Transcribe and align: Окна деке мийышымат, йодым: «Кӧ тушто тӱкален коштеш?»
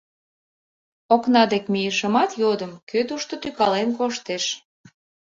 Окна 1.15 1.43
деке 1.51 1.69
мийышымат, 1.73 2.31
йодым: 2.41 2.71
«Кӧ 2.89 2.99
тушто 3.09 3.33
тӱкален 3.41 3.89
коштеш?» 3.97 4.43